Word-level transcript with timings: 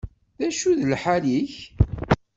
D 0.39 0.41
acu 0.47 0.71
d 0.77 0.81
lḥal-ik? 0.91 1.53